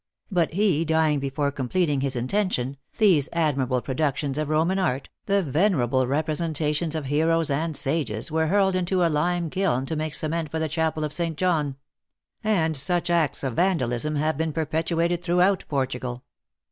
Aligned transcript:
But 0.31 0.53
he 0.55 0.83
dying 0.83 1.19
before 1.19 1.51
completing 1.51 2.01
his 2.01 2.15
intention, 2.15 2.77
these 2.97 3.29
admirable 3.33 3.83
productions 3.83 4.39
of 4.39 4.47
Eoman 4.47 4.83
art, 4.83 5.09
the 5.27 5.43
venerable 5.43 6.07
representations 6.07 6.95
of 6.95 7.05
heroes 7.05 7.51
and 7.51 7.77
sages, 7.77 8.31
were 8.31 8.47
hurled 8.47 8.75
into 8.75 9.05
a 9.05 9.09
lime 9.13 9.51
kiln 9.51 9.85
to 9.85 9.95
make 9.95 10.15
cement 10.15 10.49
for 10.49 10.57
the 10.57 10.67
chapel 10.67 11.03
of 11.03 11.13
St. 11.13 11.37
John. 11.37 11.75
And 12.43 12.75
such 12.75 13.11
acts 13.11 13.43
of 13.43 13.53
Vandalism 13.53 14.15
have 14.15 14.37
been 14.37 14.53
perpetrated 14.53 15.21
throughout 15.23 15.65
Portugal." 15.69 16.23